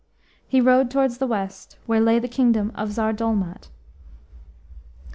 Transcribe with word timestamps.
He 0.47 0.59
rode 0.61 0.89
towards 0.89 1.19
the 1.19 1.27
west, 1.27 1.77
where 1.85 1.99
lay 2.01 2.17
the 2.17 2.27
kingdom 2.27 2.71
of 2.73 2.91
Tsar 2.91 3.13
Dolmat. 3.13 3.67